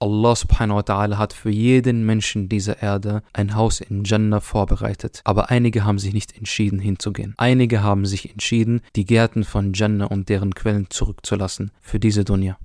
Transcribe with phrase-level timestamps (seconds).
[0.00, 5.22] Allah subhanahu wa ta'ala hat für jeden Menschen dieser Erde ein Haus in Jannah vorbereitet.
[5.24, 7.34] Aber einige haben sich nicht entschieden hinzugehen.
[7.36, 12.58] Einige haben sich entschieden, die Gärten von Jannah und deren Quellen zurückzulassen für diese Dunya.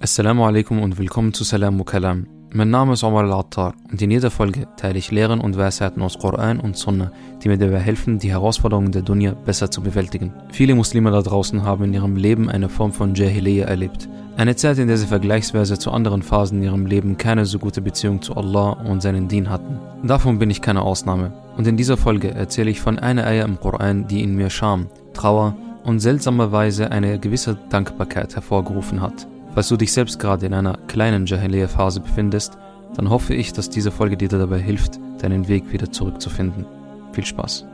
[0.00, 2.26] Assalamu alaikum und willkommen zu Salam Kalam.
[2.52, 6.18] Mein Name ist Omar al-Attar und in jeder Folge teile ich Lehren und Weisheiten aus
[6.18, 7.12] Koran und Sunnah,
[7.44, 10.32] die mir dabei helfen, die Herausforderungen der Dunya besser zu bewältigen.
[10.50, 14.08] Viele Muslime da draußen haben in ihrem Leben eine Form von Jahiliyyah erlebt.
[14.36, 17.82] Eine Zeit, in der sie vergleichsweise zu anderen Phasen in ihrem Leben keine so gute
[17.82, 19.78] Beziehung zu Allah und seinen Dien hatten.
[20.02, 21.32] Davon bin ich keine Ausnahme.
[21.56, 24.86] Und in dieser Folge erzähle ich von einer Eier im Koran, die in mir Scham,
[25.12, 29.26] Trauer und seltsamerweise eine gewisse Dankbarkeit hervorgerufen hat.
[29.54, 32.56] Falls du dich selbst gerade in einer kleinen Jahiliyyah-Phase befindest,
[32.94, 36.64] dann hoffe ich, dass diese Folge dir dabei hilft, deinen Weg wieder zurückzufinden.
[37.12, 37.66] Viel Spaß!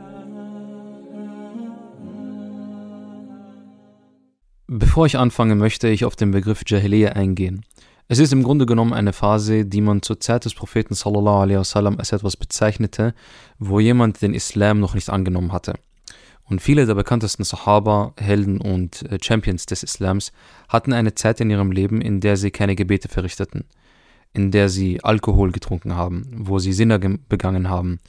[4.97, 7.63] Bevor ich anfange, möchte ich auf den Begriff Jahiliyyah eingehen.
[8.07, 11.59] Es ist im Grunde genommen eine Phase, die man zur Zeit des Propheten sallallahu alaihi
[11.59, 13.13] wasallam als etwas bezeichnete,
[13.59, 15.75] wo jemand den Islam noch nicht angenommen hatte.
[16.45, 20.31] Und viele der bekanntesten Sahaba, Helden und äh, Champions des Islams
[20.67, 23.65] hatten eine Zeit in ihrem Leben, in der sie keine Gebete verrichteten,
[24.33, 27.99] in der sie Alkohol getrunken haben, wo sie Sinner begangen haben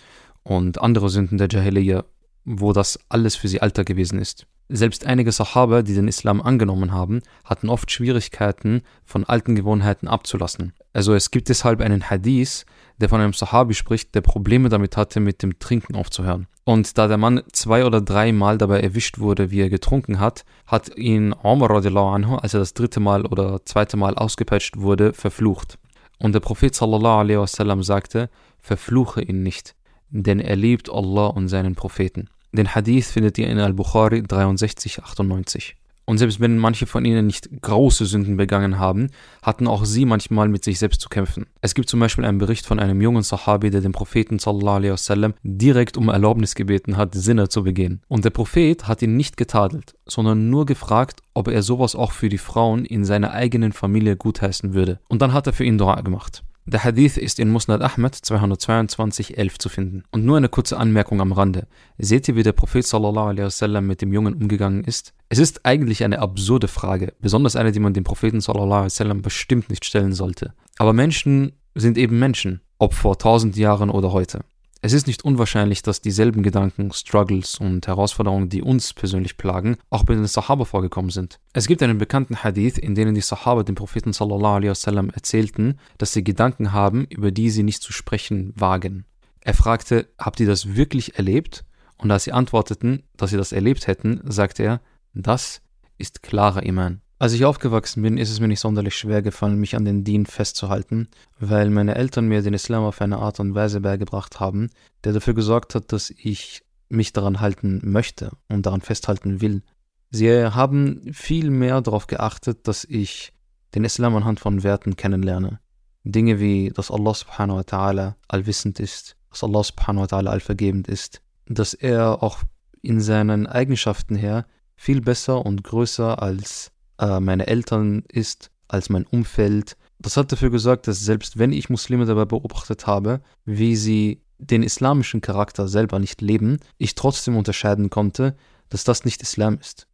[0.42, 2.06] und andere Sünden der Jahiliyyah,
[2.46, 4.46] wo das alles für sie Alter gewesen ist.
[4.70, 10.74] Selbst einige Sahaba, die den Islam angenommen haben, hatten oft Schwierigkeiten, von alten Gewohnheiten abzulassen.
[10.92, 12.66] Also es gibt deshalb einen Hadith,
[13.00, 16.48] der von einem Sahabi spricht, der Probleme damit hatte, mit dem Trinken aufzuhören.
[16.64, 20.44] Und da der Mann zwei oder drei Mal dabei erwischt wurde, wie er getrunken hat,
[20.66, 25.78] hat ihn Umar anhu, als er das dritte Mal oder zweite Mal ausgepeitscht wurde, verflucht.
[26.18, 28.28] Und der Prophet sallallahu alaihi wasallam sagte,
[28.60, 29.74] verfluche ihn nicht,
[30.10, 32.28] denn er liebt Allah und seinen Propheten.
[32.52, 35.76] Den Hadith findet ihr in Al-Bukhari 6398.
[36.08, 39.08] Und selbst wenn manche von ihnen nicht große Sünden begangen haben,
[39.42, 41.44] hatten auch sie manchmal mit sich selbst zu kämpfen.
[41.60, 45.34] Es gibt zum Beispiel einen Bericht von einem jungen Sahabi, der den Propheten sallallahu wasallam
[45.42, 48.00] direkt um Erlaubnis gebeten hat, Sinne zu begehen.
[48.08, 52.30] Und der Prophet hat ihn nicht getadelt, sondern nur gefragt, ob er sowas auch für
[52.30, 55.00] die Frauen in seiner eigenen Familie gutheißen würde.
[55.08, 56.42] Und dann hat er für ihn Dua gemacht.
[56.70, 60.02] Der Hadith ist in Musnad Ahmed 222,11 zu finden.
[60.10, 61.66] Und nur eine kurze Anmerkung am Rande.
[61.96, 65.14] Seht ihr, wie der Prophet sallallahu alaihi wasallam mit dem Jungen umgegangen ist?
[65.30, 69.22] Es ist eigentlich eine absurde Frage, besonders eine, die man dem Propheten sallallahu alaihi wasallam
[69.22, 70.52] bestimmt nicht stellen sollte.
[70.76, 74.40] Aber Menschen sind eben Menschen, ob vor tausend Jahren oder heute.
[74.80, 80.04] Es ist nicht unwahrscheinlich, dass dieselben Gedanken, Struggles und Herausforderungen, die uns persönlich plagen, auch
[80.04, 81.40] bei den Sahaba vorgekommen sind.
[81.52, 85.80] Es gibt einen bekannten Hadith, in dem die Sahaba dem Propheten sallallahu alaihi wasallam erzählten,
[85.98, 89.04] dass sie Gedanken haben, über die sie nicht zu sprechen wagen.
[89.40, 91.64] Er fragte, habt ihr das wirklich erlebt?
[91.96, 94.80] Und als sie antworteten, dass sie das erlebt hätten, sagte er,
[95.12, 95.60] das
[95.96, 97.00] ist klarer Iman.
[97.20, 100.24] Als ich aufgewachsen bin, ist es mir nicht sonderlich schwer gefallen, mich an den Dien
[100.24, 101.08] festzuhalten,
[101.40, 104.70] weil meine Eltern mir den Islam auf eine Art und Weise beigebracht haben,
[105.02, 109.62] der dafür gesorgt hat, dass ich mich daran halten möchte und daran festhalten will.
[110.10, 113.32] Sie haben viel mehr darauf geachtet, dass ich
[113.74, 115.58] den Islam anhand von Werten kennenlerne.
[116.04, 120.86] Dinge wie, dass Allah subhanahu wa ta'ala allwissend ist, dass Allah subhanahu wa ta'ala allvergebend
[120.86, 122.38] ist, dass er auch
[122.80, 124.46] in seinen Eigenschaften her
[124.76, 129.76] viel besser und größer als äh, meine Eltern ist, als mein Umfeld.
[129.98, 134.62] Das hat dafür gesorgt, dass selbst wenn ich Muslime dabei beobachtet habe, wie sie den
[134.62, 138.36] islamischen Charakter selber nicht leben, ich trotzdem unterscheiden konnte,
[138.68, 139.88] dass das nicht Islam ist.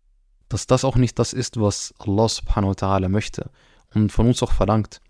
[0.48, 3.50] Dass das auch nicht das ist, was Allah subhanahu wa ta'ala möchte
[3.94, 5.00] und von uns auch verlangt.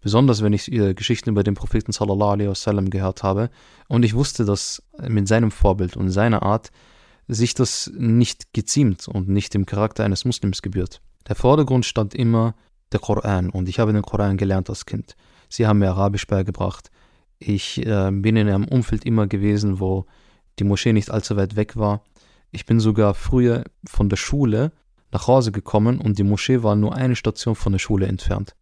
[0.00, 3.50] Besonders wenn ich Geschichten über den Propheten sallallahu alaihi wasallam gehört habe
[3.88, 6.70] und ich wusste, dass mit seinem Vorbild und seiner Art
[7.28, 11.00] sich das nicht geziemt und nicht dem Charakter eines Muslims gebührt.
[11.28, 12.54] Der Vordergrund stand immer
[12.92, 15.16] der Koran und ich habe den Koran gelernt als Kind.
[15.48, 16.90] Sie haben mir Arabisch beigebracht.
[17.38, 20.06] Ich äh, bin in einem Umfeld immer gewesen, wo
[20.58, 22.02] die Moschee nicht allzu weit weg war.
[22.50, 24.72] Ich bin sogar früher von der Schule
[25.10, 28.54] nach Hause gekommen und die Moschee war nur eine Station von der Schule entfernt.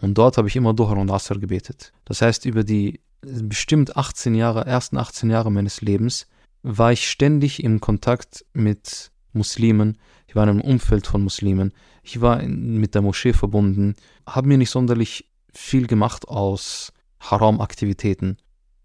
[0.00, 1.92] Und dort habe ich immer Duhr und Asr gebetet.
[2.04, 6.26] Das heißt, über die bestimmt 18 Jahre, ersten 18 Jahre meines Lebens
[6.62, 9.98] war ich ständig im Kontakt mit Muslimen,
[10.32, 13.96] ich war in einem Umfeld von Muslimen, ich war mit der Moschee verbunden,
[14.26, 16.90] habe mir nicht sonderlich viel gemacht aus
[17.20, 18.38] Haram-Aktivitäten.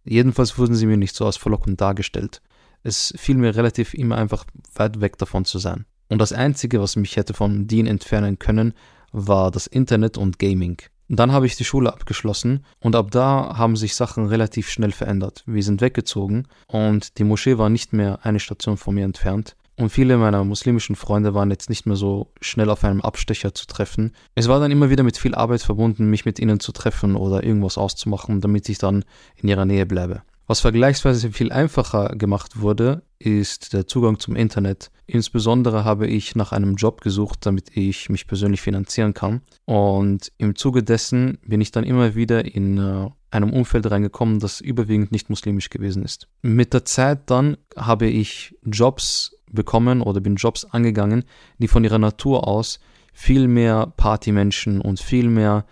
[0.04, 2.42] Jedenfalls wurden sie mir nicht so als verlockend dargestellt.
[2.84, 4.44] Es fiel mir relativ immer einfach
[4.76, 5.86] weit weg davon zu sein.
[6.10, 8.74] Und das Einzige, was mich hätte vom Dien entfernen können,
[9.14, 10.82] war das Internet und Gaming.
[11.08, 15.44] Dann habe ich die Schule abgeschlossen und ab da haben sich Sachen relativ schnell verändert.
[15.46, 19.56] Wir sind weggezogen und die Moschee war nicht mehr eine Station von mir entfernt.
[19.78, 23.68] Und viele meiner muslimischen Freunde waren jetzt nicht mehr so schnell auf einem Abstecher zu
[23.68, 24.14] treffen.
[24.34, 27.44] Es war dann immer wieder mit viel Arbeit verbunden, mich mit ihnen zu treffen oder
[27.44, 30.24] irgendwas auszumachen, damit ich dann in ihrer Nähe bleibe.
[30.48, 34.92] Was vergleichsweise viel einfacher gemacht wurde, ist der Zugang zum Internet.
[35.06, 39.42] Insbesondere habe ich nach einem Job gesucht, damit ich mich persönlich finanzieren kann.
[39.66, 44.62] Und im Zuge dessen bin ich dann immer wieder in äh, einem Umfeld reingekommen, das
[44.62, 46.30] überwiegend nicht muslimisch gewesen ist.
[46.42, 51.26] Mit der Zeit dann habe ich Jobs bekommen oder bin Jobs angegangen,
[51.58, 52.80] die von ihrer Natur aus
[53.14, 55.66] viel mehr Partymenschen und viel mehr,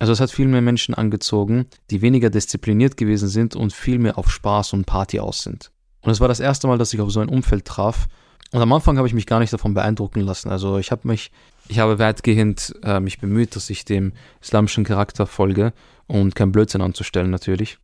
[0.00, 4.16] also es hat viel mehr Menschen angezogen, die weniger diszipliniert gewesen sind und viel mehr
[4.16, 5.70] auf Spaß und Party aus sind.
[6.00, 8.08] Und es war das erste Mal, dass ich auf so ein Umfeld traf.
[8.50, 10.48] Und am Anfang habe ich mich gar nicht davon beeindrucken lassen.
[10.48, 11.30] Also ich habe mich,
[11.68, 15.74] ich habe weitgehend äh, mich bemüht, dass ich dem islamischen Charakter folge
[16.06, 17.76] und kein Blödsinn anzustellen natürlich.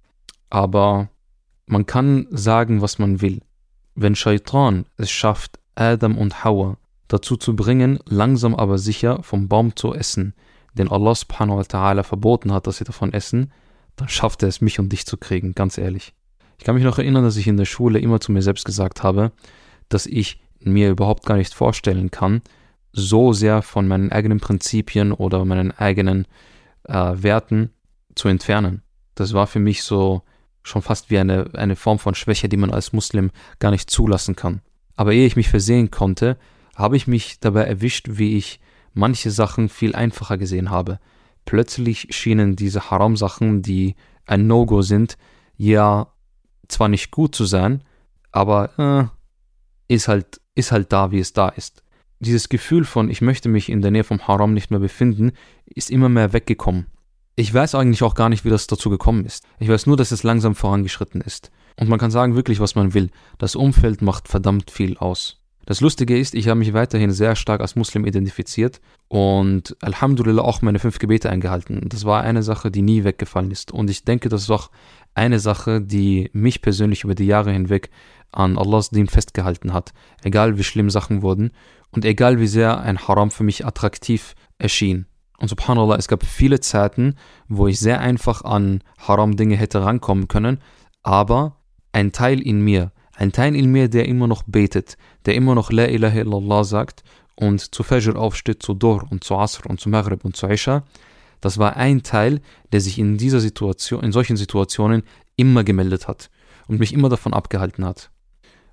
[0.48, 1.10] Aber
[1.66, 3.42] man kann sagen, was man will.
[3.94, 6.78] Wenn Shaitan es schafft, Adam und Hawa
[7.08, 10.32] dazu zu bringen, langsam aber sicher vom Baum zu essen,
[10.78, 13.52] den Allah subhanahu wa ta'ala verboten hat, dass sie davon essen,
[13.96, 16.14] dann schafft er es, mich und dich zu kriegen, ganz ehrlich.
[16.58, 19.02] Ich kann mich noch erinnern, dass ich in der Schule immer zu mir selbst gesagt
[19.02, 19.32] habe,
[19.88, 22.42] dass ich mir überhaupt gar nicht vorstellen kann,
[22.92, 26.26] so sehr von meinen eigenen Prinzipien oder meinen eigenen
[26.84, 27.70] äh, Werten
[28.14, 28.82] zu entfernen.
[29.14, 30.22] Das war für mich so,
[30.62, 34.34] schon fast wie eine, eine Form von Schwäche, die man als Muslim gar nicht zulassen
[34.34, 34.60] kann.
[34.96, 36.38] Aber ehe ich mich versehen konnte,
[36.74, 38.60] habe ich mich dabei erwischt, wie ich
[38.96, 40.98] manche Sachen viel einfacher gesehen habe.
[41.44, 43.94] Plötzlich schienen diese Haram-Sachen, die
[44.24, 45.16] ein No-Go sind,
[45.56, 46.08] ja
[46.68, 47.84] zwar nicht gut zu sein,
[48.32, 49.10] aber
[49.88, 51.82] äh, ist halt ist halt da, wie es da ist.
[52.18, 55.32] Dieses Gefühl von ich möchte mich in der Nähe vom Haram nicht mehr befinden,
[55.66, 56.86] ist immer mehr weggekommen.
[57.36, 59.44] Ich weiß eigentlich auch gar nicht, wie das dazu gekommen ist.
[59.58, 61.50] Ich weiß nur, dass es langsam vorangeschritten ist.
[61.78, 63.10] Und man kann sagen wirklich, was man will.
[63.36, 65.42] Das Umfeld macht verdammt viel aus.
[65.66, 70.62] Das Lustige ist, ich habe mich weiterhin sehr stark als Muslim identifiziert und Alhamdulillah auch
[70.62, 71.80] meine fünf Gebete eingehalten.
[71.88, 73.72] Das war eine Sache, die nie weggefallen ist.
[73.72, 74.70] Und ich denke, das ist auch
[75.14, 77.90] eine Sache, die mich persönlich über die Jahre hinweg
[78.30, 79.92] an Allahs Dien festgehalten hat.
[80.22, 81.50] Egal wie schlimm Sachen wurden
[81.90, 85.06] und egal wie sehr ein Haram für mich attraktiv erschien.
[85.38, 87.16] Und subhanallah, es gab viele Zeiten,
[87.48, 90.60] wo ich sehr einfach an Haram-Dinge hätte rankommen können,
[91.02, 91.56] aber
[91.90, 95.72] ein Teil in mir, ein Teil in mir, der immer noch betet, der immer noch
[95.72, 97.02] La ilaha illallah sagt
[97.34, 100.84] und zu Fajr aufsteht, zu Dor und zu Asr und zu Maghrib und zu Isha,
[101.40, 102.40] das war ein Teil,
[102.72, 105.02] der sich in dieser Situation, in solchen Situationen
[105.36, 106.30] immer gemeldet hat
[106.66, 108.10] und mich immer davon abgehalten hat.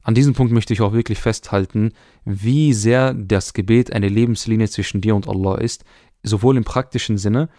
[0.01, 1.93] An diesem Punkt möchte ich auch wirklich festhalten,
[2.25, 5.85] wie sehr das Gebet eine Lebenslinie zwischen dir und Allah ist,
[6.23, 7.49] sowohl im praktischen Sinne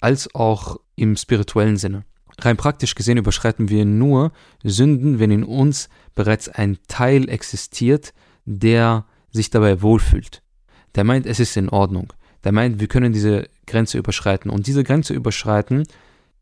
[0.00, 2.04] als auch im spirituellen Sinne.
[2.44, 8.12] Rein praktisch gesehen überschreiten wir nur Sünden, wenn in uns bereits ein Teil existiert,
[8.44, 10.42] der sich dabei wohlfühlt.
[10.94, 12.12] Der meint, es ist in Ordnung.
[12.44, 14.50] Der meint, wir können diese Grenze überschreiten.
[14.50, 15.84] Und diese Grenze überschreiten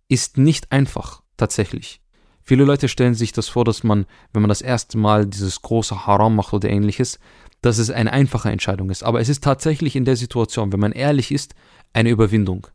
[0.08, 2.00] ist nicht einfach, tatsächlich.
[2.42, 6.06] Viele Leute stellen sich das vor, dass man, wenn man das erste Mal dieses große
[6.06, 7.20] Haram macht oder ähnliches,
[7.62, 9.04] dass es eine einfache Entscheidung ist.
[9.04, 11.54] Aber es ist tatsächlich in der Situation, wenn man ehrlich ist,
[11.92, 12.66] eine Überwindung.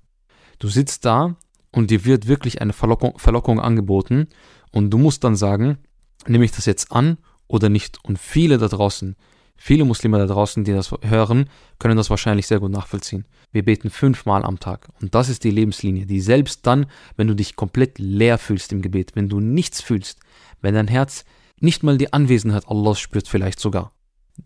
[0.60, 1.36] Du sitzt da
[1.76, 4.28] und dir wird wirklich eine Verlockung, Verlockung angeboten
[4.72, 5.78] und du musst dann sagen,
[6.26, 7.18] nehme ich das jetzt an
[7.48, 8.00] oder nicht?
[8.04, 9.16] Und viele da draußen,
[9.58, 13.26] viele Muslime da draußen, die das hören, können das wahrscheinlich sehr gut nachvollziehen.
[13.52, 16.86] Wir beten fünfmal am Tag und das ist die Lebenslinie, die selbst dann,
[17.18, 20.20] wenn du dich komplett leer fühlst im Gebet, wenn du nichts fühlst,
[20.62, 21.26] wenn dein Herz
[21.60, 23.92] nicht mal die Anwesenheit Allahs spürt vielleicht sogar,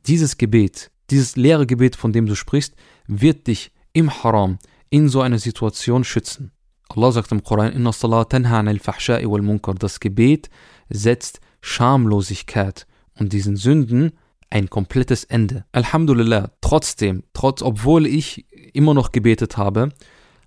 [0.07, 2.75] dieses Gebet, dieses leere Gebet, von dem du sprichst,
[3.07, 4.57] wird dich im Haram
[4.89, 6.51] in so einer Situation schützen.
[6.89, 9.75] Allah sagt im Koran, Inna salat tanha anil fahsha'i wal munkar.
[9.75, 10.50] Das Gebet
[10.89, 12.88] setzt Schamlosigkeit
[13.19, 14.13] und diesen Sünden
[14.50, 15.65] ein komplettes Ende.
[15.72, 19.89] Alhamdulillah, trotzdem, trotz, obwohl ich immer noch gebetet habe,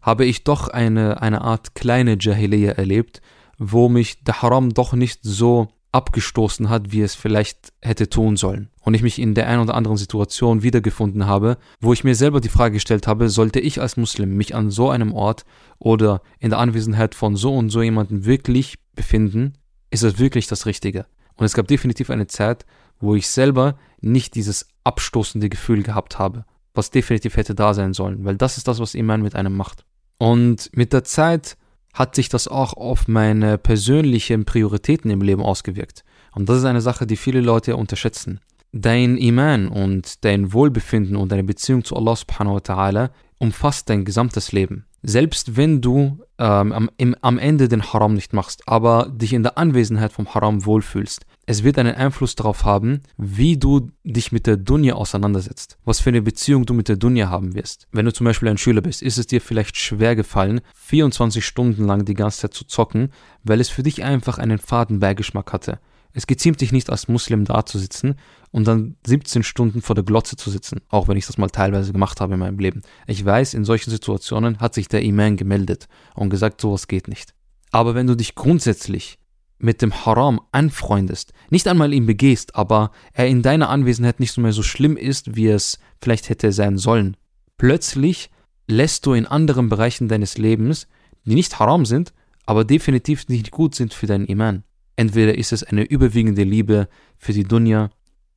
[0.00, 3.22] habe ich doch eine, eine Art kleine Jahiliya erlebt,
[3.58, 8.70] wo mich der Haram doch nicht so abgestoßen hat, wie es vielleicht hätte tun sollen.
[8.80, 12.40] Und ich mich in der einen oder anderen Situation wiedergefunden habe, wo ich mir selber
[12.40, 15.44] die Frage gestellt habe, sollte ich als Muslim mich an so einem Ort
[15.78, 19.52] oder in der Anwesenheit von so und so jemandem wirklich befinden,
[19.90, 21.06] ist das wirklich das Richtige.
[21.36, 22.64] Und es gab definitiv eine Zeit,
[22.98, 26.44] wo ich selber nicht dieses abstoßende Gefühl gehabt habe,
[26.74, 29.84] was definitiv hätte da sein sollen, weil das ist das, was Iman mit einem macht.
[30.18, 31.56] Und mit der Zeit
[31.92, 36.04] hat sich das auch auf meine persönlichen Prioritäten im Leben ausgewirkt.
[36.34, 38.40] Und das ist eine Sache, die viele Leute unterschätzen.
[38.72, 44.04] Dein Iman und dein Wohlbefinden und deine Beziehung zu Allah subhanahu wa ta'ala umfasst dein
[44.04, 44.86] gesamtes Leben.
[45.02, 49.42] Selbst wenn du ähm, am, im, am Ende den Haram nicht machst, aber dich in
[49.42, 54.46] der Anwesenheit vom Haram wohlfühlst, es wird einen Einfluss darauf haben, wie du dich mit
[54.46, 57.88] der Dunya auseinandersetzt, was für eine Beziehung du mit der Dunya haben wirst.
[57.90, 61.84] Wenn du zum Beispiel ein Schüler bist, ist es dir vielleicht schwer gefallen, 24 Stunden
[61.84, 63.10] lang die ganze Zeit zu zocken,
[63.42, 65.80] weil es für dich einfach einen faden Beigeschmack hatte.
[66.12, 68.16] Es geziemt dich nicht als Muslim dazusitzen
[68.50, 71.92] und dann 17 Stunden vor der Glotze zu sitzen, auch wenn ich das mal teilweise
[71.92, 72.82] gemacht habe in meinem Leben.
[73.06, 77.34] Ich weiß, in solchen Situationen hat sich der Iman gemeldet und gesagt, sowas geht nicht.
[77.70, 79.18] Aber wenn du dich grundsätzlich
[79.58, 84.52] mit dem Haram anfreundest, nicht einmal ihn begehst, aber er in deiner Anwesenheit nicht mehr
[84.52, 87.16] so schlimm ist, wie es vielleicht hätte sein sollen,
[87.56, 88.30] plötzlich
[88.66, 90.88] lässt du in anderen Bereichen deines Lebens,
[91.24, 92.12] die nicht haram sind,
[92.44, 94.64] aber definitiv nicht gut sind für deinen Iman.
[94.96, 97.90] Entweder ist es eine überwiegende Liebe für die Dunya,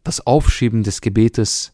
[0.04, 1.74] das Aufschieben des Gebetes,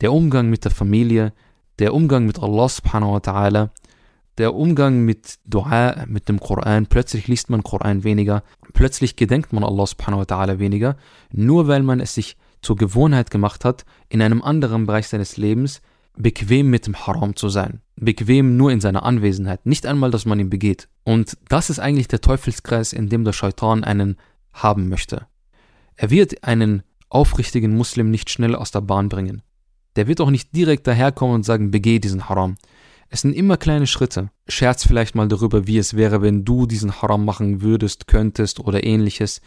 [0.00, 1.32] der Umgang mit der Familie,
[1.78, 3.70] der Umgang mit Allah subhanahu wa ta'ala,
[4.36, 8.42] der Umgang mit Dua, mit dem Koran, plötzlich liest man Koran weniger,
[8.72, 10.96] plötzlich gedenkt man Allah subhanahu wa ta'ala weniger,
[11.32, 15.80] nur weil man es sich zur Gewohnheit gemacht hat, in einem anderen Bereich seines Lebens
[16.16, 17.80] bequem mit dem Haram zu sein.
[18.00, 20.88] Bequem nur in seiner Anwesenheit, nicht einmal, dass man ihn begeht.
[21.04, 24.16] Und das ist eigentlich der Teufelskreis, in dem der Shaitan einen
[24.52, 25.26] haben möchte.
[25.96, 29.42] Er wird einen aufrichtigen Muslim nicht schnell aus der Bahn bringen.
[29.96, 32.56] Der wird auch nicht direkt daherkommen und sagen, begeh diesen Haram.
[33.10, 34.30] Es sind immer kleine Schritte.
[34.46, 38.84] Scherz vielleicht mal darüber, wie es wäre, wenn du diesen Haram machen würdest, könntest oder
[38.84, 39.40] ähnliches.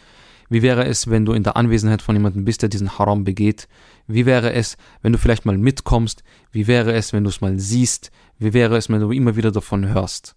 [0.52, 3.68] Wie wäre es, wenn du in der Anwesenheit von jemandem bist, der diesen Haram begeht?
[4.06, 6.22] Wie wäre es, wenn du vielleicht mal mitkommst?
[6.50, 8.10] Wie wäre es, wenn du es mal siehst?
[8.38, 10.36] Wie wäre es, wenn du immer wieder davon hörst?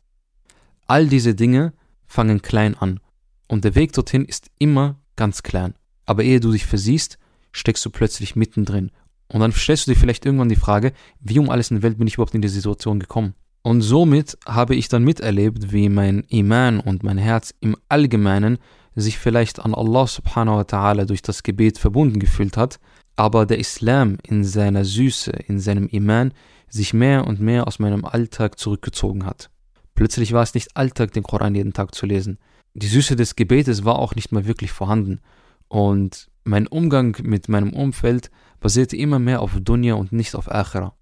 [0.87, 1.73] All diese Dinge
[2.05, 3.01] fangen klein an.
[3.49, 5.73] Und der Weg dorthin ist immer ganz klein.
[6.05, 7.17] Aber ehe du dich versiehst,
[7.51, 8.91] steckst du plötzlich mittendrin
[9.27, 11.97] und dann stellst du dir vielleicht irgendwann die Frage, wie um alles in der Welt
[11.97, 13.33] bin ich überhaupt in die Situation gekommen?
[13.65, 18.59] Und somit habe ich dann miterlebt, wie mein Iman und mein Herz im Allgemeinen
[18.93, 22.79] sich vielleicht an Allah subhanahu wa ta'ala durch das Gebet verbunden gefühlt hat,
[23.15, 26.31] aber der Islam in seiner Süße, in seinem Iman
[26.69, 29.49] sich mehr und mehr aus meinem Alltag zurückgezogen hat.
[29.95, 32.37] Plötzlich war es nicht Alltag, den Koran jeden Tag zu lesen.
[32.75, 35.21] Die Süße des Gebetes war auch nicht mehr wirklich vorhanden.
[35.69, 38.29] Und mein Umgang mit meinem Umfeld
[38.59, 40.93] basierte immer mehr auf Dunya und nicht auf Akhira.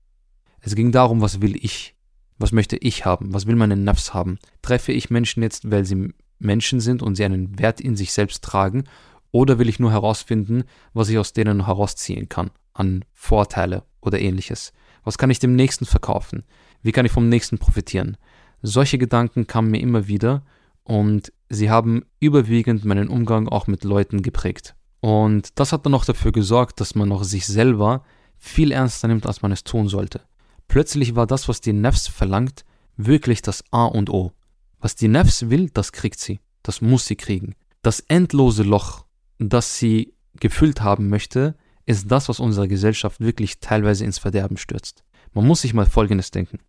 [0.61, 1.93] Es ging darum, was will ich?
[2.43, 3.33] Was möchte ich haben?
[3.33, 4.37] Was will meine Nafs haben?
[4.61, 8.43] Treffe ich Menschen jetzt, weil sie Menschen sind und sie einen Wert in sich selbst
[8.43, 8.83] tragen?
[9.31, 12.51] Oder will ich nur herausfinden, was ich aus denen herausziehen kann?
[12.73, 14.73] An Vorteile oder ähnliches?
[15.05, 16.43] Was kann ich dem Nächsten verkaufen?
[16.81, 18.17] Wie kann ich vom Nächsten profitieren?
[18.61, 20.43] Solche Gedanken kamen mir immer wieder
[20.83, 24.75] und sie haben überwiegend meinen Umgang auch mit Leuten geprägt.
[24.99, 28.03] Und das hat dann auch dafür gesorgt, dass man auch sich selber
[28.37, 30.19] viel ernster nimmt, als man es tun sollte.
[30.67, 32.65] Plötzlich war das, was die Nefs verlangt,
[32.97, 34.31] wirklich das A und O.
[34.79, 36.39] Was die Nefs will, das kriegt sie.
[36.61, 37.55] Das muss sie kriegen.
[37.81, 39.05] Das endlose Loch,
[39.39, 41.55] das sie gefüllt haben möchte,
[41.85, 45.03] ist das, was unsere Gesellschaft wirklich teilweise ins Verderben stürzt.
[45.33, 46.59] Man muss sich mal Folgendes denken.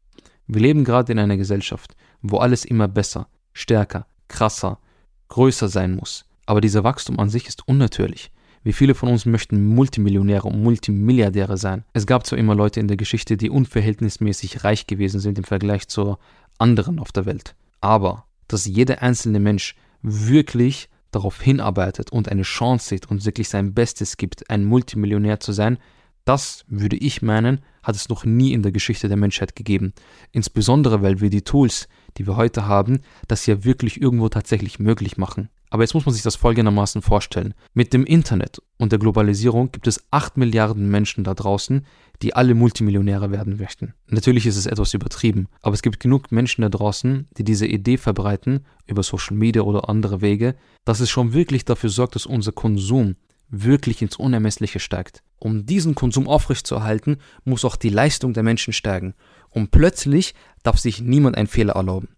[0.47, 4.81] Wir leben gerade in einer Gesellschaft, wo alles immer besser, stärker, krasser,
[5.29, 6.27] größer sein muss.
[6.47, 8.31] Aber dieser Wachstum an sich ist unnatürlich.
[8.65, 11.85] Wie viele von uns möchten Multimillionäre und Multimilliardäre sein?
[11.93, 15.87] Es gab zwar immer Leute in der Geschichte, die unverhältnismäßig reich gewesen sind im Vergleich
[15.87, 16.17] zu
[16.57, 17.55] anderen auf der Welt.
[17.83, 23.75] Aber dass jeder einzelne Mensch wirklich darauf hinarbeitet und eine Chance sieht und wirklich sein
[23.75, 25.77] Bestes gibt, ein Multimillionär zu sein,
[26.25, 29.93] das würde ich meinen, hat es noch nie in der Geschichte der Menschheit gegeben.
[30.33, 35.19] Insbesondere, weil wir die Tools, die wir heute haben, das ja wirklich irgendwo tatsächlich möglich
[35.19, 35.51] machen.
[35.75, 37.53] Aber jetzt muss man sich das folgendermaßen vorstellen.
[37.73, 41.85] Mit dem Internet und der Globalisierung gibt es 8 Milliarden Menschen da draußen,
[42.23, 43.93] die alle Multimillionäre werden möchten.
[44.07, 47.97] Natürlich ist es etwas übertrieben, aber es gibt genug Menschen da draußen, die diese Idee
[47.97, 50.55] verbreiten, über Social Media oder andere Wege,
[50.85, 53.17] dass es schon wirklich dafür sorgt, dass unser Konsum
[53.49, 55.25] wirklich ins Unermessliche steigt.
[55.41, 59.15] Um diesen Konsum aufrechtzuerhalten, muss auch die Leistung der Menschen steigen.
[59.51, 62.14] Und plötzlich darf sich niemand einen Fehler erlauben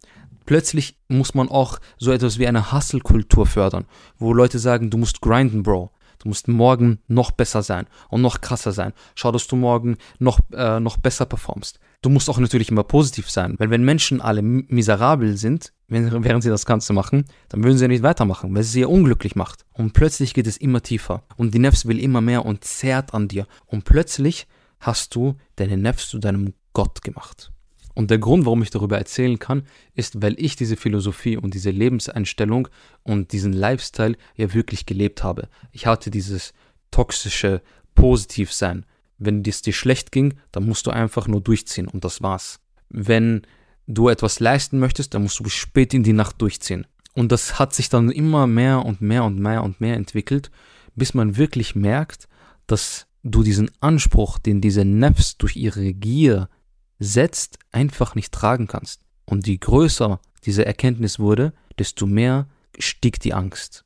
[0.47, 3.85] plötzlich muss man auch so etwas wie eine Hustle-Kultur fördern,
[4.19, 5.91] wo Leute sagen, du musst grinden, Bro.
[6.19, 8.95] Du musst morgen noch besser sein und noch krasser sein.
[9.15, 11.79] Schau, dass du morgen noch, äh, noch besser performst.
[12.03, 16.43] Du musst auch natürlich immer positiv sein, weil wenn Menschen alle miserabel sind, wenn, während
[16.43, 19.37] sie das Ganze machen, dann würden sie ja nicht weitermachen, weil es sie ja unglücklich
[19.37, 19.67] macht.
[19.73, 23.29] Und plötzlich geht es immer tiefer und die Nefs will immer mehr und zerrt an
[23.29, 23.47] dir.
[23.67, 24.47] Und plötzlich
[24.81, 27.53] hast du deine Nefs zu deinem Gott gemacht.
[27.97, 29.63] Und der Grund, warum ich darüber erzählen kann,
[29.95, 32.69] ist, weil ich diese Philosophie und diese Lebenseinstellung
[33.03, 35.49] und diesen Lifestyle ja wirklich gelebt habe.
[35.73, 36.53] Ich hatte dieses
[36.91, 37.63] toxische
[37.95, 38.85] Positivsein.
[39.17, 42.61] Wenn es dir schlecht ging, dann musst du einfach nur durchziehen und das war's.
[42.91, 43.47] Wenn
[43.87, 46.87] du etwas leisten möchtest, dann musst du bis spät in die Nacht durchziehen.
[47.15, 50.51] Und das hat sich dann immer mehr und mehr und mehr und mehr entwickelt,
[50.97, 52.29] bis man wirklich merkt,
[52.67, 56.51] dass du diesen Anspruch, den diese Nefs durch ihre Gier
[56.99, 59.03] setzt, einfach nicht tragen kannst.
[59.25, 62.49] Und je größer diese Erkenntnis wurde, desto mehr
[62.79, 63.85] stieg die Angst.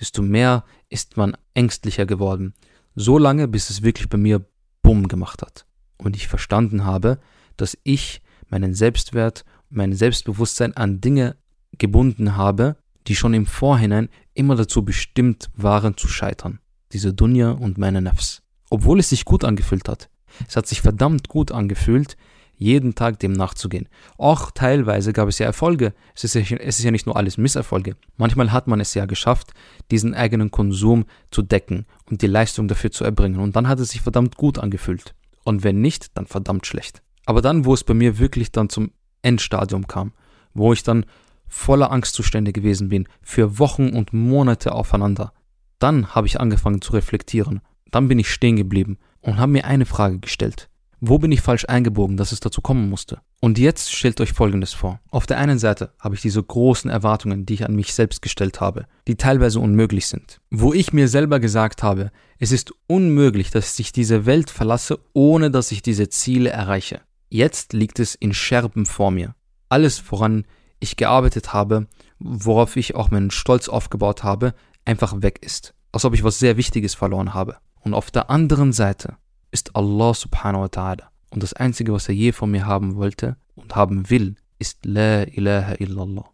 [0.00, 2.54] Desto mehr ist man ängstlicher geworden.
[2.94, 4.44] So lange, bis es wirklich bei mir
[4.82, 5.66] Bumm gemacht hat.
[5.98, 7.18] Und ich verstanden habe,
[7.56, 11.36] dass ich meinen Selbstwert, mein Selbstbewusstsein an Dinge
[11.76, 16.60] gebunden habe, die schon im Vorhinein immer dazu bestimmt waren zu scheitern.
[16.92, 18.42] Diese Dunja und meine Nafs.
[18.70, 20.08] Obwohl es sich gut angefühlt hat.
[20.46, 22.16] Es hat sich verdammt gut angefühlt,
[22.58, 23.88] jeden Tag dem nachzugehen.
[24.18, 25.94] Auch teilweise gab es ja Erfolge.
[26.14, 27.96] Es ist ja, es ist ja nicht nur alles Misserfolge.
[28.16, 29.54] Manchmal hat man es ja geschafft,
[29.90, 33.40] diesen eigenen Konsum zu decken und die Leistung dafür zu erbringen.
[33.40, 35.14] Und dann hat es sich verdammt gut angefühlt.
[35.44, 37.02] Und wenn nicht, dann verdammt schlecht.
[37.24, 38.90] Aber dann, wo es bei mir wirklich dann zum
[39.22, 40.12] Endstadium kam,
[40.52, 41.06] wo ich dann
[41.46, 45.32] voller Angstzustände gewesen bin, für Wochen und Monate aufeinander,
[45.78, 47.60] dann habe ich angefangen zu reflektieren.
[47.90, 50.68] Dann bin ich stehen geblieben und habe mir eine Frage gestellt.
[51.00, 53.20] Wo bin ich falsch eingebogen, dass es dazu kommen musste?
[53.40, 55.00] Und jetzt stellt euch Folgendes vor.
[55.10, 58.60] Auf der einen Seite habe ich diese großen Erwartungen, die ich an mich selbst gestellt
[58.60, 60.40] habe, die teilweise unmöglich sind.
[60.50, 65.52] Wo ich mir selber gesagt habe, es ist unmöglich, dass ich diese Welt verlasse, ohne
[65.52, 67.00] dass ich diese Ziele erreiche.
[67.28, 69.36] Jetzt liegt es in Scherben vor mir.
[69.68, 70.46] Alles, woran
[70.80, 71.86] ich gearbeitet habe,
[72.18, 74.52] worauf ich auch meinen Stolz aufgebaut habe,
[74.84, 75.74] einfach weg ist.
[75.92, 77.58] Als ob ich was sehr Wichtiges verloren habe.
[77.80, 79.16] Und auf der anderen Seite
[79.50, 81.04] ist Allah subhanahu wa ta'ala.
[81.30, 85.22] Und das Einzige, was er je von mir haben wollte und haben will, ist La
[85.22, 86.24] ilaha illallah.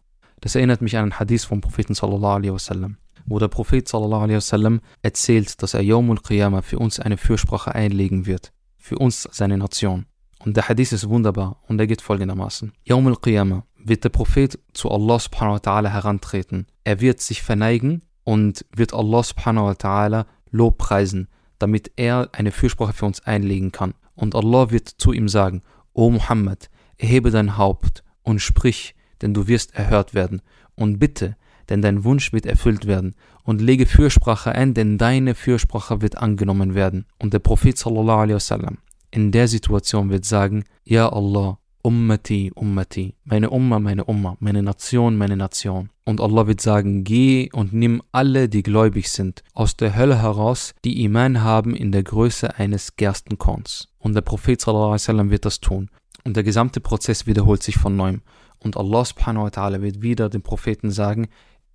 [0.41, 4.23] Das erinnert mich an einen Hadith vom Propheten sallallahu alaihi wasallam, wo der Prophet sallallahu
[4.23, 9.27] alaihi wasallam erzählt, dass er Yawm al-Qiyamah für uns eine Fürsprache einlegen wird, für uns
[9.31, 10.05] seine Nation.
[10.39, 12.73] Und der Hadith ist wunderbar und er geht folgendermaßen.
[12.83, 16.67] Yawm al-Qiyamah wird der Prophet zu Allah subhanahu wa ta'ala herantreten.
[16.83, 21.27] Er wird sich verneigen und wird Allah subhanahu wa ta'ala lobpreisen
[21.59, 23.93] damit er eine Fürsprache für uns einlegen kann.
[24.15, 25.61] Und Allah wird zu ihm sagen,
[25.93, 30.41] O Muhammad, erhebe dein Haupt und sprich, denn du wirst erhört werden.
[30.75, 31.37] Und bitte,
[31.69, 33.15] denn dein Wunsch wird erfüllt werden.
[33.43, 37.05] Und lege Fürsprache ein, denn deine Fürsprache wird angenommen werden.
[37.19, 38.77] Und der Prophet sallallahu alaihi wasallam
[39.15, 45.17] in der Situation wird sagen, Ja Allah, Ummati, Ummati, meine Umma, meine Umma, meine Nation,
[45.17, 45.91] meine Nation.
[46.03, 50.73] Und Allah wird sagen, geh und nimm alle, die gläubig sind, aus der Hölle heraus,
[50.83, 53.89] die Iman haben in der Größe eines Gerstenkorns.
[53.99, 55.91] Und der Prophet sallam, wird das tun.
[56.23, 58.23] Und der gesamte Prozess wiederholt sich von neuem.
[58.57, 61.27] Und Allah subhanahu wa wird wieder dem Propheten sagen,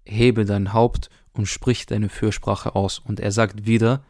[0.04, 2.98] hebe dein Haupt und sprich deine Fürsprache aus.
[2.98, 4.02] Und er sagt wieder,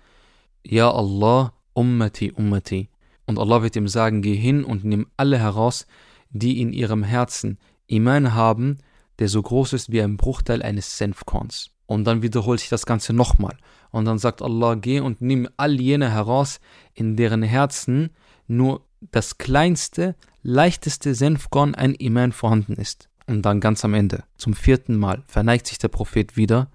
[0.65, 2.89] Ja Allah, Ummati, Ummati.
[3.31, 5.87] Und Allah wird ihm sagen, geh hin und nimm alle heraus,
[6.31, 8.79] die in ihrem Herzen Iman haben,
[9.21, 11.71] der so groß ist wie ein Bruchteil eines Senfkorns.
[11.87, 13.57] Und dann wiederholt sich das Ganze nochmal.
[13.93, 16.59] Und dann sagt Allah, geh und nimm all jene heraus,
[16.93, 18.11] in deren Herzen
[18.49, 23.11] nur das kleinste, leichteste Senfkorn ein Iman vorhanden ist.
[23.29, 26.69] Und dann ganz am Ende, zum vierten Mal, verneigt sich der Prophet wieder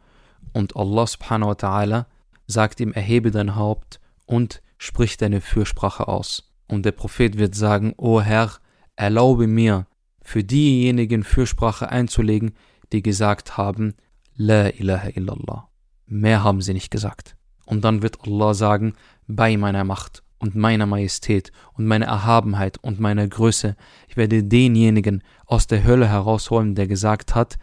[0.53, 2.05] und Allah subhanahu wa ta'ala
[2.47, 6.51] sagt ihm, erhebe dein Haupt und sprich deine Fürsprache aus.
[6.67, 8.51] Und der Prophet wird sagen, O Herr,
[8.95, 9.87] erlaube mir,
[10.21, 12.55] für diejenigen Fürsprache einzulegen,
[12.91, 13.93] die gesagt haben,
[14.35, 15.69] La ilaha illallah.
[16.07, 17.35] Mehr haben sie nicht gesagt.
[17.65, 18.93] Und dann wird Allah sagen,
[19.27, 23.75] bei meiner Macht und meiner Majestät und meiner Erhabenheit und meiner Größe,
[24.07, 27.57] ich werde denjenigen aus der Hölle herausholen, der gesagt hat,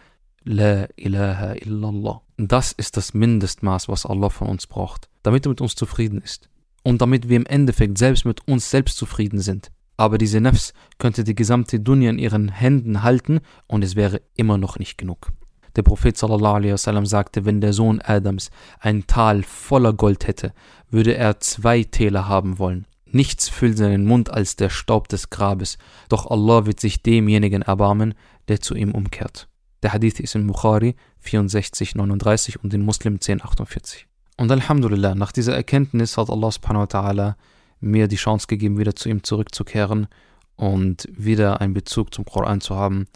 [0.44, 2.22] La ilaha illallah.
[2.37, 6.48] Das ist das Mindestmaß, was Allah von uns braucht, damit er mit uns zufrieden ist
[6.83, 9.71] und damit wir im Endeffekt selbst mit uns selbst zufrieden sind.
[9.97, 14.59] Aber diese Nefs könnte die gesamte Dunya in ihren Händen halten und es wäre immer
[14.59, 15.33] noch nicht genug.
[15.77, 20.53] Der Prophet sallallahu sagte, wenn der Sohn Adams ein Tal voller Gold hätte,
[20.90, 22.87] würde er zwei Täler haben wollen.
[23.07, 28.14] Nichts füllt seinen Mund als der Staub des Grabes, doch Allah wird sich demjenigen erbarmen,
[28.49, 29.49] der zu ihm umkehrt.
[29.83, 34.05] Der Hadith ist in Bukhari 64,39 und in Muslim 10,48.
[34.42, 37.35] Und Alhamdulillah, nach dieser Erkenntnis hat Allah subhanahu wa ta'ala
[37.78, 40.09] mir die Chance gegeben, wieder zu ihm zurückzukehren
[40.57, 43.07] und wieder einen Bezug zum Koran zu haben,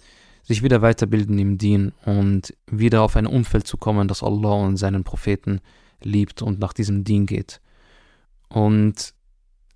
[0.45, 4.77] sich wieder weiterbilden im Dien und wieder auf ein Umfeld zu kommen, das Allah und
[4.77, 5.59] seinen Propheten
[6.01, 7.61] liebt und nach diesem Dien geht.
[8.49, 9.13] Und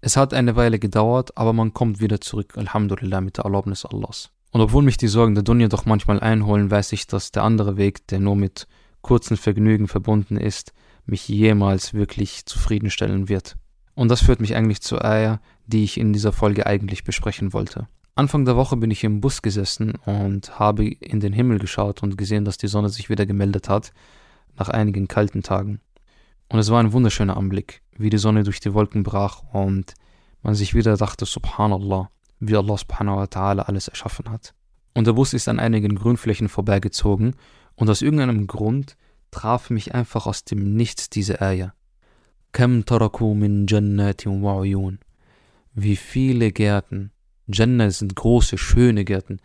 [0.03, 4.31] es hat eine Weile gedauert, aber man kommt wieder zurück, Alhamdulillah, mit der Erlaubnis Allahs.
[4.53, 7.77] Und obwohl mich die Sorgen der Dunya doch manchmal einholen, weiß ich, dass der andere
[7.77, 8.69] Weg, der nur mit
[9.03, 10.73] kurzen Vergnügen verbunden ist,
[11.11, 13.57] mich jemals wirklich zufriedenstellen wird.
[13.95, 17.89] Und das führt mich eigentlich zur Eier, die ich in dieser Folge eigentlich besprechen wollte.
[18.15, 22.17] Anfang der Woche bin ich im Bus gesessen und habe in den Himmel geschaut und
[22.17, 23.93] gesehen, dass die Sonne sich wieder gemeldet hat,
[24.59, 25.81] nach einigen kalten Tagen.
[26.49, 29.95] Und es war ein wunderschöner Anblick, wie die Sonne durch die Wolken brach und
[30.43, 34.55] man sich wieder dachte, Subhanallah, wie Allah subhanahu wa ta'ala alles erschaffen hat.
[34.95, 37.37] Und der Bus ist an einigen Grünflächen vorbeigezogen
[37.77, 38.97] und aus irgendeinem Grund
[39.31, 41.75] traf mich einfach aus dem Nichts diese Eier.
[42.53, 44.63] Kam taraku min jannatin wa
[45.75, 47.13] Wie viele Gärten,
[47.47, 49.41] Jannah sind große, schöne Gärten,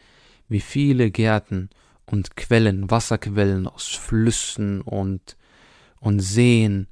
[0.48, 1.70] wie viele Gärten
[2.06, 5.38] und Quellen, Wasserquellen aus Flüssen und,
[6.00, 6.88] und Seen,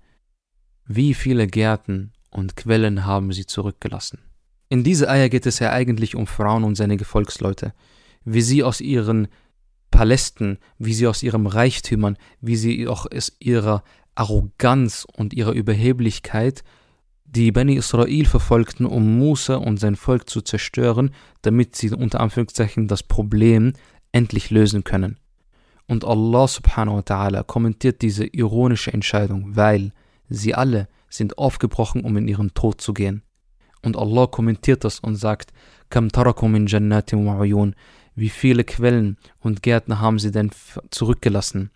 [0.86, 4.20] wie viele Gärten und Quellen haben sie zurückgelassen.
[4.70, 7.74] In dieser Eier geht es ja eigentlich um Frauen und seine Gefolgsleute,
[8.26, 9.28] wie sie aus ihren
[9.94, 13.84] Palästen, wie sie aus ihren Reichtümern, wie sie auch aus ihrer
[14.16, 16.64] Arroganz und ihrer Überheblichkeit
[17.26, 21.12] die Beni Israel verfolgten, um Musa und sein Volk zu zerstören,
[21.44, 23.74] damit sie unter Anführungszeichen das Problem
[24.12, 25.18] endlich lösen können.
[25.88, 29.92] Und Allah subhanahu wa ta'ala kommentiert diese ironische Entscheidung, weil
[30.28, 33.22] sie alle sind aufgebrochen, um in ihren Tod zu gehen.
[33.84, 35.54] Und Allah kommentiert das und sagt,
[35.90, 37.44] Kam tarakum min jannatin wa
[38.16, 40.52] wie viele Quellen und Gärten haben sie denn
[40.90, 41.72] zurückgelassen?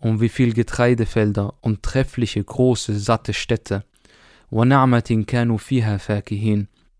[0.00, 3.84] Und wie viel Getreidefelder und treffliche, große, satte Städte.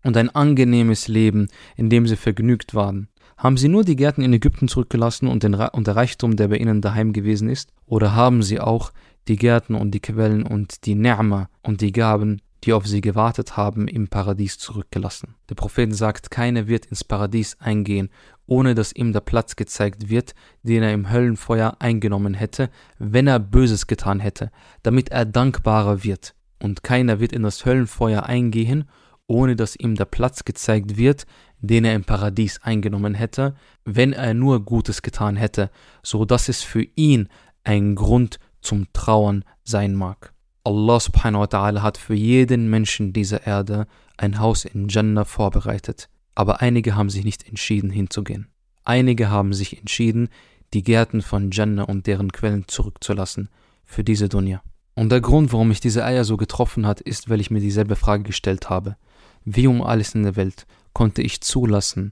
[0.03, 3.07] Und ein angenehmes Leben, in dem sie vergnügt waren.
[3.37, 6.57] Haben sie nur die Gärten in Ägypten zurückgelassen und, den, und der Reichtum, der bei
[6.57, 7.71] ihnen daheim gewesen ist?
[7.85, 8.91] Oder haben sie auch
[9.29, 13.57] die Gärten und die Quellen und die Ni'ma und die Gaben die auf sie gewartet
[13.57, 15.35] haben, im Paradies zurückgelassen.
[15.49, 18.09] Der Prophet sagt, keiner wird ins Paradies eingehen,
[18.45, 23.39] ohne dass ihm der Platz gezeigt wird, den er im Höllenfeuer eingenommen hätte, wenn er
[23.39, 24.51] Böses getan hätte,
[24.83, 26.35] damit er dankbarer wird.
[26.61, 28.85] Und keiner wird in das Höllenfeuer eingehen,
[29.27, 31.25] ohne dass ihm der Platz gezeigt wird,
[31.59, 35.69] den er im Paradies eingenommen hätte, wenn er nur Gutes getan hätte,
[36.03, 37.29] so dass es für ihn
[37.63, 40.33] ein Grund zum Trauern sein mag.
[40.63, 46.09] Allah subhanahu wa ta'ala hat für jeden Menschen dieser Erde ein Haus in Jannah vorbereitet,
[46.35, 48.47] aber einige haben sich nicht entschieden hinzugehen.
[48.83, 50.29] Einige haben sich entschieden,
[50.73, 53.49] die Gärten von Jannah und deren Quellen zurückzulassen
[53.85, 54.61] für diese Dunya.
[54.95, 57.95] Und der Grund, warum mich diese Eier so getroffen hat, ist, weil ich mir dieselbe
[57.95, 58.97] Frage gestellt habe.
[59.45, 62.11] Wie um alles in der Welt konnte ich zulassen,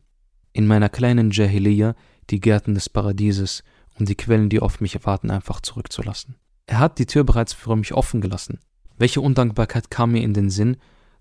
[0.54, 1.96] in meiner kleinen Jahiliyyah
[2.30, 3.64] die Gärten des Paradieses
[4.00, 6.36] und die Quellen, die auf mich warten, einfach zurückzulassen?
[6.68, 8.60] Er hat die Tür bereits für mich offen gelassen.
[8.98, 10.78] Welche Undankbarkeit kam mir in den Sinn,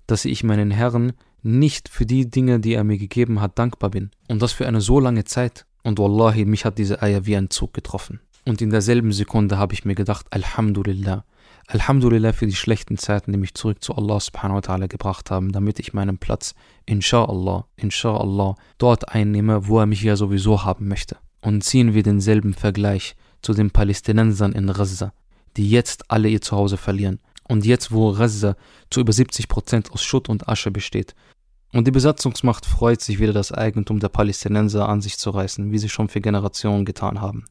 [0.07, 4.11] dass ich meinen Herrn nicht für die Dinge, die er mir gegeben hat, dankbar bin.
[4.29, 5.65] Und das für eine so lange Zeit.
[5.85, 8.21] Und Wallahi, mich hat diese Eier wie ein Zug getroffen.
[8.45, 11.25] Und in derselben Sekunde habe ich mir gedacht, Alhamdulillah.
[11.69, 15.53] Alhamdulillah für die schlechten Zeiten, die mich zurück zu Allah subhanahu wa ta'ala gebracht haben,
[15.53, 16.55] damit ich meinen Platz,
[16.87, 21.17] inshallah, inshallah, dort einnehme, wo er mich ja sowieso haben möchte.
[21.41, 25.13] Und ziehen wir denselben Vergleich zu den Palästinensern in Gaza,
[25.57, 27.21] die jetzt alle ihr Zuhause verlieren.
[27.49, 28.57] Und jetzt, wo Gaza
[28.91, 31.15] zu über 70 Prozent aus Schutt und Asche besteht.
[31.73, 35.79] Und die Besatzungsmacht freut sich wieder, das Eigentum der Palästinenser an sich zu reißen, wie
[35.79, 37.45] sie schon für Generationen getan haben.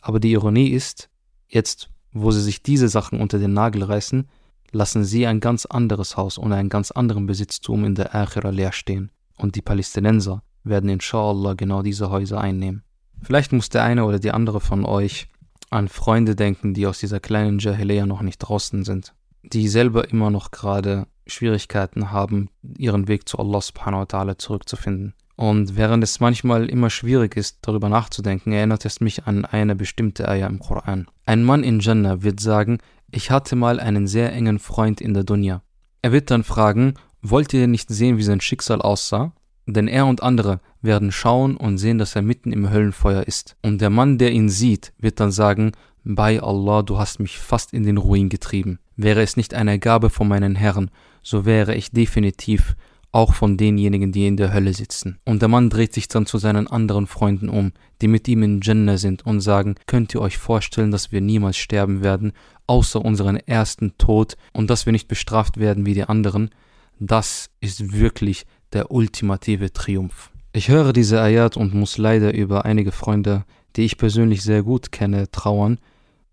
[0.00, 1.08] Aber die Ironie ist,
[1.48, 4.28] jetzt, wo sie sich diese Sachen unter den Nagel reißen,
[4.72, 8.72] lassen sie ein ganz anderes Haus und einen ganz anderen Besitztum in der Akhira leer
[8.72, 9.10] stehen.
[9.36, 12.82] Und die Palästinenser werden inshallah genau diese Häuser einnehmen.
[13.22, 15.28] Vielleicht muss der eine oder die andere von euch
[15.70, 20.30] an Freunde denken, die aus dieser kleinen Jahiliya noch nicht draußen sind, die selber immer
[20.30, 25.14] noch gerade Schwierigkeiten haben, ihren Weg zu Allah subhanahu wa ta'ala zurückzufinden.
[25.36, 30.28] Und während es manchmal immer schwierig ist, darüber nachzudenken, erinnert es mich an eine bestimmte
[30.28, 31.08] Ayah im Koran.
[31.26, 32.78] Ein Mann in Jannah wird sagen,
[33.10, 35.62] ich hatte mal einen sehr engen Freund in der Dunya.
[36.00, 39.32] Er wird dann fragen, wollt ihr nicht sehen, wie sein Schicksal aussah?
[39.66, 43.56] Denn er und andere werden schauen und sehen, dass er mitten im Höllenfeuer ist.
[43.62, 45.72] Und der Mann, der ihn sieht, wird dann sagen,
[46.04, 48.78] bei Allah, du hast mich fast in den Ruin getrieben.
[48.96, 50.90] Wäre es nicht eine Gabe von meinen Herren,
[51.22, 52.76] so wäre ich definitiv
[53.10, 55.18] auch von denjenigen, die in der Hölle sitzen.
[55.24, 58.60] Und der Mann dreht sich dann zu seinen anderen Freunden um, die mit ihm in
[58.62, 62.32] Jannah sind und sagen, könnt ihr euch vorstellen, dass wir niemals sterben werden,
[62.66, 66.50] außer unseren ersten Tod und dass wir nicht bestraft werden wie die anderen?
[66.98, 70.30] Das ist wirklich der ultimative Triumph.
[70.52, 73.44] Ich höre diese Ayat und muss leider über einige Freunde,
[73.76, 75.78] die ich persönlich sehr gut kenne, trauern,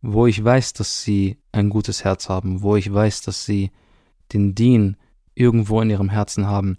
[0.02, 3.72] wo ich weiß, dass sie ein gutes Herz haben, wo ich weiß, dass sie
[4.32, 4.98] den Dien
[5.36, 6.78] irgendwo in ihrem Herzen haben,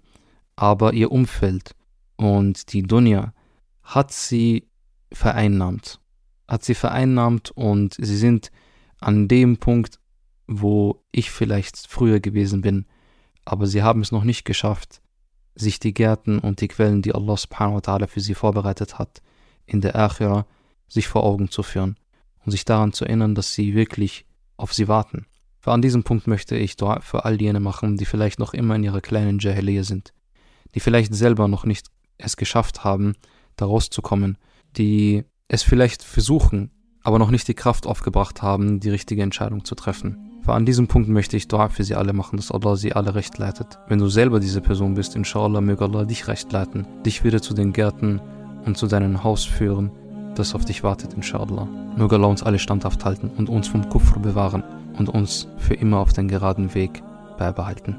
[0.55, 1.75] aber ihr Umfeld
[2.15, 3.33] und die Dunya
[3.83, 4.67] hat sie
[5.11, 5.99] vereinnahmt,
[6.47, 8.51] hat sie vereinnahmt und sie sind
[8.99, 9.99] an dem Punkt,
[10.47, 12.85] wo ich vielleicht früher gewesen bin,
[13.43, 15.01] aber sie haben es noch nicht geschafft,
[15.55, 19.21] sich die Gärten und die Quellen, die Allah subhanahu wa ta'ala für sie vorbereitet hat,
[19.65, 20.45] in der Akhira
[20.87, 21.97] sich vor Augen zu führen
[22.45, 24.25] und sich daran zu erinnern, dass sie wirklich
[24.57, 25.25] auf sie warten.
[25.59, 28.75] Für an diesem Punkt möchte ich Dua für all jene machen, die vielleicht noch immer
[28.75, 30.13] in ihrer kleinen Jahiliyyah sind,
[30.75, 31.87] die vielleicht selber noch nicht
[32.17, 33.15] es geschafft haben,
[33.55, 34.37] da rauszukommen,
[34.77, 39.75] die es vielleicht versuchen, aber noch nicht die Kraft aufgebracht haben, die richtige Entscheidung zu
[39.75, 40.34] treffen.
[40.45, 43.15] Für an diesem Punkt möchte ich Dua für sie alle machen, dass Allah sie alle
[43.15, 43.79] recht leitet.
[43.87, 47.55] Wenn du selber diese Person bist, inshallah, möge Allah dich recht leiten, dich wieder zu
[47.55, 48.21] den Gärten
[48.63, 49.89] und zu deinem Haus führen,
[50.35, 51.67] das auf dich wartet, inshallah.
[51.97, 54.63] Möge Allah uns alle standhaft halten und uns vom Kufr bewahren
[54.99, 57.01] und uns für immer auf den geraden Weg
[57.39, 57.97] beibehalten.